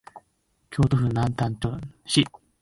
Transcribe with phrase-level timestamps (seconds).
[0.71, 1.55] 京都府南丹
[2.07, 2.25] 市